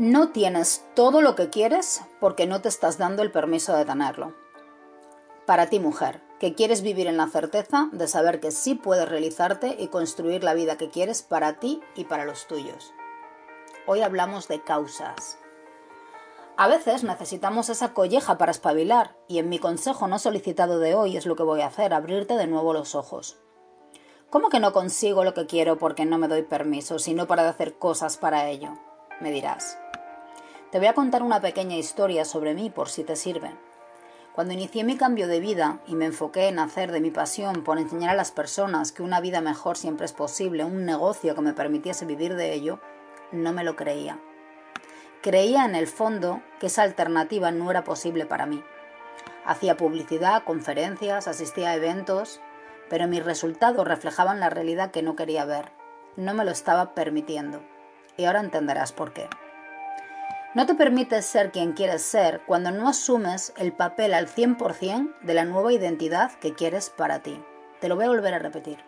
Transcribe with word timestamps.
No 0.00 0.30
tienes 0.30 0.82
todo 0.94 1.20
lo 1.20 1.34
que 1.34 1.50
quieres 1.50 2.00
porque 2.20 2.46
no 2.46 2.62
te 2.62 2.70
estás 2.70 2.96
dando 2.96 3.20
el 3.20 3.30
permiso 3.30 3.76
de 3.76 3.84
tenerlo. 3.84 4.32
Para 5.44 5.66
ti, 5.66 5.78
mujer, 5.78 6.22
que 6.38 6.54
quieres 6.54 6.80
vivir 6.80 7.06
en 7.06 7.18
la 7.18 7.26
certeza 7.26 7.90
de 7.92 8.08
saber 8.08 8.40
que 8.40 8.50
sí 8.50 8.74
puedes 8.74 9.06
realizarte 9.06 9.76
y 9.78 9.88
construir 9.88 10.42
la 10.42 10.54
vida 10.54 10.78
que 10.78 10.88
quieres 10.88 11.20
para 11.20 11.60
ti 11.60 11.82
y 11.94 12.04
para 12.04 12.24
los 12.24 12.46
tuyos. 12.46 12.94
Hoy 13.86 14.00
hablamos 14.00 14.48
de 14.48 14.62
causas. 14.62 15.38
A 16.56 16.66
veces 16.66 17.04
necesitamos 17.04 17.68
esa 17.68 17.92
colleja 17.92 18.38
para 18.38 18.52
espabilar 18.52 19.18
y 19.28 19.38
en 19.38 19.50
mi 19.50 19.58
consejo 19.58 20.08
no 20.08 20.18
solicitado 20.18 20.78
de 20.78 20.94
hoy 20.94 21.18
es 21.18 21.26
lo 21.26 21.36
que 21.36 21.42
voy 21.42 21.60
a 21.60 21.66
hacer, 21.66 21.92
abrirte 21.92 22.38
de 22.38 22.46
nuevo 22.46 22.72
los 22.72 22.94
ojos. 22.94 23.38
¿Cómo 24.30 24.48
que 24.48 24.60
no 24.60 24.72
consigo 24.72 25.24
lo 25.24 25.34
que 25.34 25.44
quiero 25.44 25.76
porque 25.76 26.06
no 26.06 26.16
me 26.16 26.28
doy 26.28 26.40
permiso, 26.40 26.98
sino 26.98 27.26
para 27.26 27.46
hacer 27.46 27.76
cosas 27.76 28.16
para 28.16 28.48
ello? 28.48 28.78
Me 29.20 29.30
dirás. 29.30 29.76
Te 30.70 30.78
voy 30.78 30.86
a 30.86 30.94
contar 30.94 31.24
una 31.24 31.40
pequeña 31.40 31.74
historia 31.74 32.24
sobre 32.24 32.54
mí 32.54 32.70
por 32.70 32.88
si 32.88 33.02
te 33.02 33.16
sirve. 33.16 33.50
Cuando 34.32 34.54
inicié 34.54 34.84
mi 34.84 34.96
cambio 34.96 35.26
de 35.26 35.40
vida 35.40 35.80
y 35.88 35.96
me 35.96 36.06
enfoqué 36.06 36.46
en 36.46 36.60
hacer 36.60 36.92
de 36.92 37.00
mi 37.00 37.10
pasión 37.10 37.64
por 37.64 37.78
enseñar 37.78 38.10
a 38.10 38.14
las 38.14 38.30
personas 38.30 38.92
que 38.92 39.02
una 39.02 39.20
vida 39.20 39.40
mejor 39.40 39.76
siempre 39.76 40.06
es 40.06 40.12
posible, 40.12 40.62
un 40.62 40.86
negocio 40.86 41.34
que 41.34 41.40
me 41.40 41.54
permitiese 41.54 42.06
vivir 42.06 42.36
de 42.36 42.52
ello, 42.52 42.78
no 43.32 43.52
me 43.52 43.64
lo 43.64 43.74
creía. 43.74 44.20
Creía 45.22 45.64
en 45.64 45.74
el 45.74 45.88
fondo 45.88 46.40
que 46.60 46.68
esa 46.68 46.84
alternativa 46.84 47.50
no 47.50 47.68
era 47.68 47.82
posible 47.82 48.24
para 48.24 48.46
mí. 48.46 48.62
Hacía 49.44 49.76
publicidad, 49.76 50.44
conferencias, 50.44 51.26
asistía 51.26 51.70
a 51.70 51.74
eventos, 51.74 52.40
pero 52.88 53.08
mis 53.08 53.24
resultados 53.24 53.88
reflejaban 53.88 54.38
la 54.38 54.50
realidad 54.50 54.92
que 54.92 55.02
no 55.02 55.16
quería 55.16 55.44
ver. 55.44 55.72
No 56.14 56.32
me 56.32 56.44
lo 56.44 56.52
estaba 56.52 56.94
permitiendo. 56.94 57.60
Y 58.16 58.26
ahora 58.26 58.38
entenderás 58.38 58.92
por 58.92 59.12
qué. 59.12 59.28
No 60.52 60.66
te 60.66 60.74
permites 60.74 61.26
ser 61.26 61.52
quien 61.52 61.74
quieres 61.74 62.02
ser 62.02 62.40
cuando 62.44 62.72
no 62.72 62.88
asumes 62.88 63.52
el 63.56 63.72
papel 63.72 64.12
al 64.12 64.26
100% 64.26 65.20
de 65.20 65.34
la 65.34 65.44
nueva 65.44 65.72
identidad 65.72 66.32
que 66.40 66.54
quieres 66.54 66.90
para 66.90 67.20
ti. 67.20 67.40
Te 67.80 67.88
lo 67.88 67.94
voy 67.94 68.06
a 68.06 68.08
volver 68.08 68.34
a 68.34 68.40
repetir. 68.40 68.78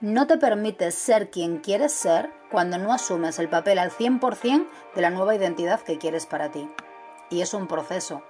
No 0.00 0.28
te 0.28 0.38
permites 0.38 0.94
ser 0.94 1.30
quien 1.30 1.58
quieres 1.58 1.92
ser 1.92 2.30
cuando 2.52 2.78
no 2.78 2.92
asumes 2.92 3.40
el 3.40 3.48
papel 3.48 3.80
al 3.80 3.90
100% 3.90 4.68
de 4.94 5.02
la 5.02 5.10
nueva 5.10 5.34
identidad 5.34 5.80
que 5.80 5.98
quieres 5.98 6.26
para 6.26 6.52
ti. 6.52 6.70
Y 7.28 7.40
es 7.40 7.54
un 7.54 7.66
proceso. 7.66 8.22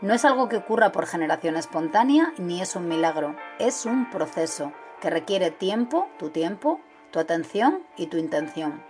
No 0.00 0.14
es 0.14 0.24
algo 0.24 0.48
que 0.48 0.58
ocurra 0.58 0.92
por 0.92 1.06
generación 1.08 1.56
espontánea 1.56 2.32
ni 2.38 2.62
es 2.62 2.76
un 2.76 2.86
milagro. 2.86 3.34
Es 3.58 3.86
un 3.86 4.08
proceso 4.08 4.72
que 5.00 5.10
requiere 5.10 5.50
tiempo, 5.50 6.06
tu 6.16 6.30
tiempo, 6.30 6.80
tu 7.10 7.18
atención 7.18 7.82
y 7.96 8.06
tu 8.06 8.18
intención. 8.18 8.84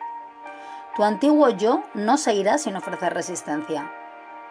Tu 0.97 1.05
antiguo 1.05 1.49
yo 1.51 1.83
no 1.95 2.17
seguirá 2.17 2.59
sin 2.59 2.77
ofrecer 2.77 3.15
resistencia. 3.15 3.93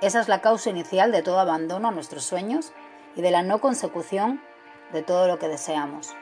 Esa 0.02 0.20
es 0.20 0.28
la 0.28 0.42
causa 0.42 0.70
inicial 0.70 1.12
de 1.12 1.24
todo 1.24 1.40
abandono 1.40 1.88
a 1.88 1.92
nuestros 1.92 2.24
sueños 2.24 2.72
y 3.16 3.22
de 3.22 3.32
la 3.32 3.42
no 3.42 3.60
consecución 3.60 4.42
de 4.94 5.02
todo 5.02 5.28
lo 5.28 5.40
que 5.40 5.48
deseamos. 5.48 6.16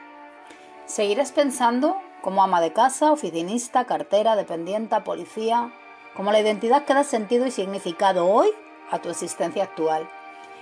Seguirás 0.86 1.32
pensando 1.32 1.96
como 2.22 2.42
ama 2.42 2.60
de 2.60 2.72
casa, 2.72 3.12
oficinista, 3.12 3.84
cartera, 3.84 4.34
dependienta, 4.34 5.04
policía, 5.04 5.72
como 6.16 6.32
la 6.32 6.40
identidad 6.40 6.84
que 6.84 6.94
da 6.94 7.04
sentido 7.04 7.46
y 7.46 7.50
significado 7.50 8.26
hoy 8.26 8.48
a 8.90 8.98
tu 8.98 9.10
existencia 9.10 9.64
actual. 9.64 10.08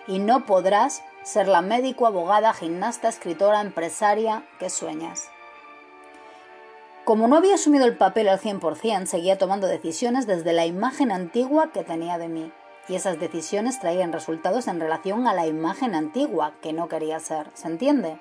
Y 0.06 0.18
no 0.18 0.44
podrás 0.44 1.02
ser 1.22 1.48
la 1.48 1.62
médico, 1.62 2.06
abogada, 2.06 2.52
gimnasta, 2.52 3.08
escritora, 3.08 3.60
empresaria 3.60 4.42
que 4.58 4.68
sueñas. 4.68 5.30
Como 7.04 7.28
no 7.28 7.36
había 7.36 7.56
asumido 7.56 7.84
el 7.84 7.98
papel 7.98 8.30
al 8.30 8.40
100%, 8.40 9.04
seguía 9.04 9.36
tomando 9.36 9.66
decisiones 9.66 10.26
desde 10.26 10.54
la 10.54 10.64
imagen 10.64 11.12
antigua 11.12 11.70
que 11.70 11.84
tenía 11.84 12.16
de 12.16 12.28
mí. 12.28 12.50
Y 12.88 12.94
esas 12.94 13.20
decisiones 13.20 13.78
traían 13.78 14.10
resultados 14.10 14.68
en 14.68 14.80
relación 14.80 15.26
a 15.26 15.34
la 15.34 15.46
imagen 15.46 15.94
antigua 15.94 16.54
que 16.62 16.72
no 16.72 16.88
quería 16.88 17.20
ser. 17.20 17.50
¿Se 17.52 17.68
entiende? 17.68 18.18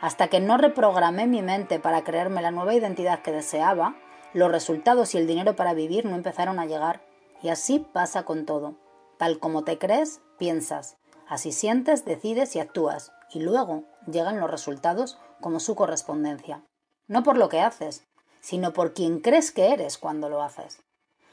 Hasta 0.00 0.28
que 0.28 0.40
no 0.40 0.56
reprogramé 0.56 1.26
mi 1.26 1.42
mente 1.42 1.78
para 1.78 2.04
crearme 2.04 2.40
la 2.40 2.50
nueva 2.50 2.74
identidad 2.74 3.20
que 3.20 3.32
deseaba, 3.32 3.96
los 4.32 4.50
resultados 4.50 5.14
y 5.14 5.18
el 5.18 5.26
dinero 5.26 5.54
para 5.54 5.74
vivir 5.74 6.06
no 6.06 6.14
empezaron 6.14 6.58
a 6.58 6.64
llegar. 6.64 7.02
Y 7.42 7.50
así 7.50 7.80
pasa 7.80 8.22
con 8.22 8.46
todo. 8.46 8.76
Tal 9.18 9.38
como 9.38 9.62
te 9.62 9.76
crees, 9.76 10.22
piensas. 10.38 10.96
Así 11.28 11.52
sientes, 11.52 12.06
decides 12.06 12.56
y 12.56 12.60
actúas. 12.60 13.12
Y 13.30 13.40
luego 13.40 13.84
llegan 14.10 14.40
los 14.40 14.50
resultados 14.50 15.18
como 15.42 15.60
su 15.60 15.74
correspondencia 15.74 16.62
no 17.08 17.22
por 17.22 17.36
lo 17.36 17.48
que 17.48 17.60
haces, 17.60 18.06
sino 18.40 18.72
por 18.72 18.94
quien 18.94 19.20
crees 19.20 19.52
que 19.52 19.72
eres 19.72 19.98
cuando 19.98 20.28
lo 20.28 20.42
haces. 20.42 20.82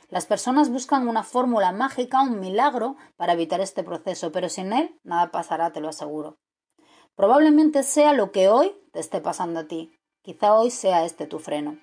Las 0.09 0.25
personas 0.25 0.69
buscan 0.69 1.07
una 1.07 1.23
fórmula 1.23 1.71
mágica, 1.71 2.21
un 2.21 2.39
milagro, 2.39 2.95
para 3.17 3.33
evitar 3.33 3.61
este 3.61 3.83
proceso, 3.83 4.31
pero 4.31 4.49
sin 4.49 4.71
él 4.73 4.99
nada 5.03 5.31
pasará, 5.31 5.71
te 5.71 5.79
lo 5.79 5.89
aseguro. 5.89 6.37
Probablemente 7.15 7.83
sea 7.83 8.13
lo 8.13 8.31
que 8.31 8.49
hoy 8.49 8.75
te 8.91 8.99
esté 8.99 9.21
pasando 9.21 9.61
a 9.61 9.67
ti. 9.67 9.97
Quizá 10.21 10.53
hoy 10.53 10.71
sea 10.71 11.05
este 11.05 11.27
tu 11.27 11.39
freno. 11.39 11.79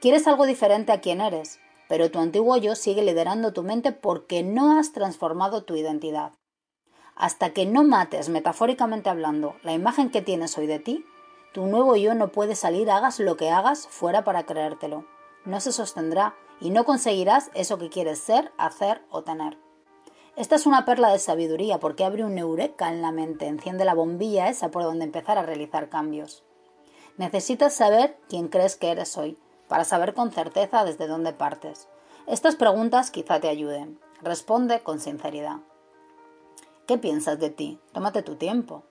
Quieres 0.00 0.26
algo 0.26 0.46
diferente 0.46 0.92
a 0.92 1.00
quien 1.00 1.20
eres, 1.20 1.58
pero 1.88 2.10
tu 2.10 2.18
antiguo 2.18 2.56
yo 2.56 2.74
sigue 2.74 3.02
liderando 3.02 3.52
tu 3.52 3.62
mente 3.62 3.92
porque 3.92 4.42
no 4.42 4.78
has 4.78 4.92
transformado 4.92 5.64
tu 5.64 5.76
identidad. 5.76 6.32
Hasta 7.16 7.50
que 7.50 7.66
no 7.66 7.82
mates, 7.82 8.28
metafóricamente 8.28 9.10
hablando, 9.10 9.56
la 9.62 9.72
imagen 9.72 10.10
que 10.10 10.22
tienes 10.22 10.56
hoy 10.56 10.66
de 10.66 10.78
ti, 10.78 11.04
tu 11.52 11.66
nuevo 11.66 11.96
yo 11.96 12.14
no 12.14 12.28
puede 12.28 12.54
salir, 12.54 12.90
hagas 12.90 13.18
lo 13.20 13.36
que 13.36 13.50
hagas, 13.50 13.88
fuera 13.88 14.24
para 14.24 14.44
creértelo. 14.44 15.06
No 15.44 15.60
se 15.60 15.72
sostendrá 15.72 16.34
y 16.60 16.70
no 16.70 16.84
conseguirás 16.84 17.50
eso 17.54 17.78
que 17.78 17.88
quieres 17.88 18.18
ser, 18.18 18.52
hacer 18.58 19.02
o 19.10 19.22
tener. 19.22 19.56
Esta 20.36 20.54
es 20.56 20.66
una 20.66 20.84
perla 20.84 21.10
de 21.10 21.18
sabiduría 21.18 21.80
porque 21.80 22.04
abre 22.04 22.24
un 22.24 22.38
eureka 22.38 22.90
en 22.90 23.02
la 23.02 23.10
mente, 23.10 23.46
enciende 23.46 23.84
la 23.84 23.94
bombilla 23.94 24.48
esa 24.48 24.70
por 24.70 24.82
donde 24.82 25.04
empezar 25.04 25.38
a 25.38 25.42
realizar 25.42 25.88
cambios. 25.88 26.44
Necesitas 27.16 27.74
saber 27.74 28.16
quién 28.28 28.48
crees 28.48 28.76
que 28.76 28.90
eres 28.90 29.16
hoy, 29.18 29.36
para 29.66 29.84
saber 29.84 30.14
con 30.14 30.30
certeza 30.30 30.84
desde 30.84 31.08
dónde 31.08 31.32
partes. 31.32 31.88
Estas 32.26 32.56
preguntas 32.56 33.10
quizá 33.10 33.40
te 33.40 33.48
ayuden. 33.48 33.98
Responde 34.22 34.80
con 34.80 35.00
sinceridad. 35.00 35.56
¿Qué 36.86 36.98
piensas 36.98 37.38
de 37.38 37.50
ti? 37.50 37.80
Tómate 37.92 38.22
tu 38.22 38.36
tiempo. 38.36 38.84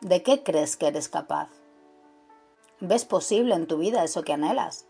¿De 0.00 0.22
qué 0.22 0.42
crees 0.42 0.78
que 0.78 0.86
eres 0.86 1.10
capaz? 1.10 1.50
¿Ves 2.80 3.04
posible 3.04 3.54
en 3.54 3.66
tu 3.66 3.76
vida 3.76 4.02
eso 4.02 4.22
que 4.22 4.32
anhelas? 4.32 4.86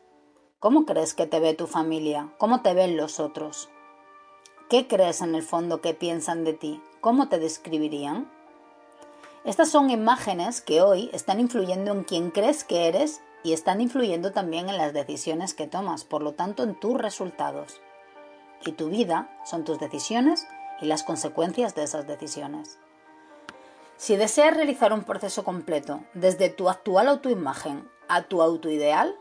¿Cómo 0.61 0.87
crees 0.87 1.15
que 1.15 1.27
te 1.27 1.41
ve 1.41 1.53
tu 1.53 1.67
familia? 1.67 2.33
¿Cómo 2.39 2.63
te 2.63 2.75
ven 2.75 2.97
los 2.97 3.19
otros? 3.19 3.69
¿Qué 4.69 4.87
crees 4.87 5.21
en 5.21 5.35
el 5.35 5.43
fondo 5.43 5.81
que 5.81 5.95
piensan 5.95 6.45
de 6.45 6.53
ti? 6.53 6.81
¿Cómo 7.01 7.29
te 7.29 7.41
describirían? 7.41 8.31
Estas 9.45 9.69
son 9.69 9.91
imágenes 9.91 10.61
que 10.61 10.81
hoy 10.81 11.11
están 11.13 11.41
influyendo 11.41 11.91
en 11.91 12.05
quién 12.05 12.31
crees 12.31 12.63
que 12.63 12.87
eres 12.87 13.21
y 13.43 13.53
están 13.53 13.81
influyendo 13.81 14.31
también 14.31 14.69
en 14.69 14.77
las 14.77 14.93
decisiones 14.93 15.55
que 15.55 15.67
tomas, 15.67 16.05
por 16.05 16.23
lo 16.23 16.35
tanto 16.35 16.63
en 16.63 16.79
tus 16.79 16.97
resultados. 16.97 17.81
Y 18.65 18.73
tu 18.73 18.91
vida 18.91 19.29
son 19.45 19.65
tus 19.65 19.81
decisiones 19.81 20.47
y 20.81 20.87
las 20.87 21.03
consecuencias 21.03 21.75
de 21.75 21.83
esas 21.83 22.07
decisiones. 22.07 22.79
Si 24.01 24.17
deseas 24.17 24.57
realizar 24.57 24.95
un 24.95 25.05
proceso 25.05 25.45
completo 25.45 26.01
desde 26.15 26.49
tu 26.49 26.71
actual 26.71 27.07
autoimagen 27.07 27.87
a 28.09 28.23
tu 28.23 28.41
autoideal, 28.41 29.15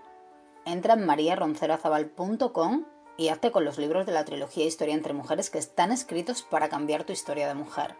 entra 0.63 0.93
en 0.93 1.05
mariaroncerazabal.com 1.05 2.85
y 3.17 3.27
hazte 3.27 3.51
con 3.51 3.65
los 3.65 3.77
libros 3.77 4.05
de 4.05 4.13
la 4.13 4.23
trilogía 4.23 4.63
Historia 4.63 4.93
entre 4.93 5.11
Mujeres 5.11 5.49
que 5.49 5.57
están 5.57 5.91
escritos 5.91 6.43
para 6.43 6.69
cambiar 6.69 7.03
tu 7.03 7.11
historia 7.11 7.49
de 7.49 7.55
mujer. 7.55 7.97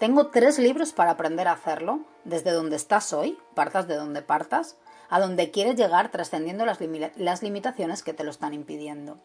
Tengo 0.00 0.26
tres 0.26 0.58
libros 0.58 0.92
para 0.92 1.12
aprender 1.12 1.46
a 1.46 1.52
hacerlo, 1.52 2.00
desde 2.24 2.50
donde 2.50 2.74
estás 2.74 3.12
hoy, 3.12 3.38
partas 3.54 3.86
de 3.86 3.94
donde 3.94 4.22
partas, 4.22 4.78
a 5.08 5.20
donde 5.20 5.52
quieres 5.52 5.76
llegar 5.76 6.10
trascendiendo 6.10 6.66
las, 6.66 6.80
las 7.14 7.44
limitaciones 7.44 8.02
que 8.02 8.12
te 8.12 8.24
lo 8.24 8.32
están 8.32 8.54
impidiendo. 8.54 9.20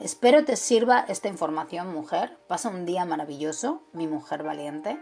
Espero 0.00 0.44
te 0.44 0.56
sirva 0.56 1.04
esta 1.06 1.28
información, 1.28 1.94
mujer. 1.94 2.36
Pasa 2.48 2.70
un 2.70 2.86
día 2.86 3.04
maravilloso, 3.04 3.84
mi 3.92 4.08
mujer 4.08 4.42
valiente. 4.42 5.00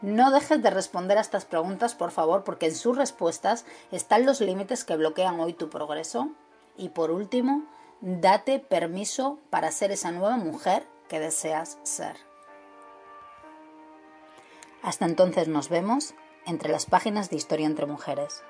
No 0.00 0.30
dejes 0.30 0.62
de 0.62 0.70
responder 0.70 1.18
a 1.18 1.22
estas 1.22 1.44
preguntas, 1.44 1.94
por 1.94 2.12
favor, 2.12 2.44
porque 2.44 2.66
en 2.66 2.74
sus 2.74 2.96
respuestas 2.96 3.64
están 3.90 4.26
los 4.26 4.40
límites 4.40 4.84
que 4.84 4.96
bloquean 4.96 5.40
hoy 5.40 5.52
tu 5.54 5.68
progreso. 5.70 6.28
Y 6.76 6.90
por 6.90 7.10
último, 7.10 7.64
date 8.00 8.60
permiso 8.60 9.38
para 9.50 9.72
ser 9.72 9.90
esa 9.90 10.12
nueva 10.12 10.36
mujer 10.36 10.86
que 11.08 11.18
deseas 11.18 11.78
ser. 11.82 12.16
Hasta 14.82 15.06
entonces 15.06 15.48
nos 15.48 15.68
vemos 15.68 16.14
entre 16.46 16.70
las 16.70 16.86
páginas 16.86 17.30
de 17.30 17.36
Historia 17.36 17.66
entre 17.66 17.86
Mujeres. 17.86 18.42